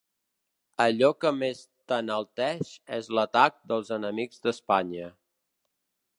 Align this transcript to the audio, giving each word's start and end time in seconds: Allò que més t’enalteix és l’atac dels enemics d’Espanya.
Allò 0.85 1.09
que 1.25 1.31
més 1.41 1.61
t’enalteix 1.93 2.73
és 2.99 3.11
l’atac 3.19 3.61
dels 3.73 3.93
enemics 4.01 4.43
d’Espanya. 4.49 5.13